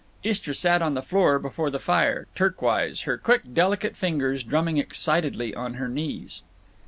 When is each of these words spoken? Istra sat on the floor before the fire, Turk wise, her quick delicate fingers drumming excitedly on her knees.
Istra 0.23 0.55
sat 0.55 0.81
on 0.81 0.95
the 0.95 1.03
floor 1.03 1.37
before 1.37 1.69
the 1.69 1.77
fire, 1.77 2.25
Turk 2.33 2.63
wise, 2.63 3.01
her 3.01 3.19
quick 3.19 3.53
delicate 3.53 3.95
fingers 3.95 4.41
drumming 4.41 4.79
excitedly 4.79 5.53
on 5.53 5.75
her 5.75 5.87
knees. 5.87 6.41